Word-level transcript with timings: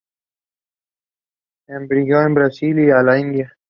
Emigró 1.67 2.17
a 2.17 2.27
Brasil 2.27 2.79
y 2.79 2.89
a 2.89 3.03
la 3.03 3.19
India. 3.19 3.55